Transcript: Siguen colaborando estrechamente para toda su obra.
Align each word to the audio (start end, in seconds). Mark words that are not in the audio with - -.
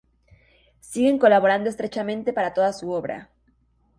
Siguen 0.79 1.19
colaborando 1.19 1.69
estrechamente 1.69 2.33
para 2.33 2.55
toda 2.55 2.73
su 2.73 2.89
obra. 2.89 3.29